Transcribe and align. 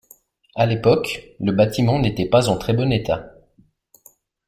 À 0.55 0.65
l'époque, 0.65 1.35
le 1.39 1.51
bâtiment 1.51 1.99
n’était 1.99 2.25
pas 2.27 2.49
en 2.49 2.57
très 2.57 2.73
bon 2.73 2.91
état. 2.91 3.35